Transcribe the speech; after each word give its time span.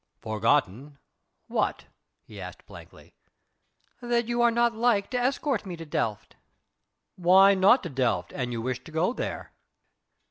"Forgotten? 0.19 0.97
What?" 1.45 1.85
he 2.25 2.41
asked 2.41 2.65
blankly. 2.65 3.13
"That 4.01 4.27
you 4.27 4.41
are 4.41 4.49
not 4.49 4.73
like 4.75 5.11
to 5.11 5.19
escort 5.19 5.63
me 5.63 5.77
to 5.77 5.85
Delft." 5.85 6.37
"Why 7.17 7.53
not 7.53 7.83
to 7.83 7.89
Delft, 7.89 8.31
an 8.31 8.51
you 8.51 8.63
wish 8.63 8.83
to 8.85 8.91
go 8.91 9.13
there?" 9.13 9.51